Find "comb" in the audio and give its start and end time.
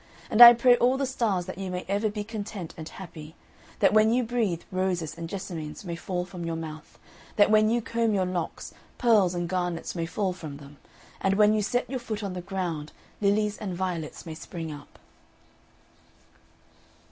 7.83-8.11